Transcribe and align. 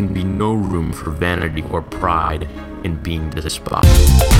can 0.00 0.14
be 0.14 0.24
no 0.24 0.54
room 0.54 0.94
for 0.94 1.10
vanity 1.10 1.62
or 1.70 1.82
pride 1.82 2.48
in 2.84 2.96
being 3.02 3.28
despised. 3.28 4.39